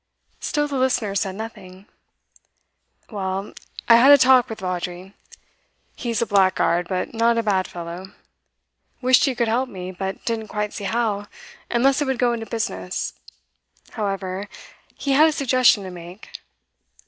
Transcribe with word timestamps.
Still 0.39 0.67
the 0.67 0.79
listener 0.79 1.13
said 1.13 1.35
nothing. 1.35 1.85
'Well, 3.11 3.53
I 3.87 3.97
had 3.97 4.11
a 4.11 4.17
talk 4.17 4.49
with 4.49 4.61
Vawdrey. 4.61 5.13
He's 5.95 6.23
a 6.23 6.25
blackguard, 6.25 6.87
but 6.87 7.13
not 7.13 7.37
a 7.37 7.43
bad 7.43 7.67
fellow. 7.67 8.11
Wished 8.99 9.25
he 9.25 9.35
could 9.35 9.47
help 9.47 9.69
me, 9.69 9.91
but 9.91 10.25
didn't 10.25 10.47
quite 10.47 10.73
see 10.73 10.85
how, 10.85 11.27
unless 11.69 12.01
I 12.01 12.05
would 12.05 12.17
go 12.17 12.33
into 12.33 12.47
business. 12.47 13.13
However, 13.91 14.49
he 14.95 15.11
had 15.11 15.29
a 15.29 15.31
suggestion 15.31 15.83
to 15.83 15.91
make. 15.91 16.31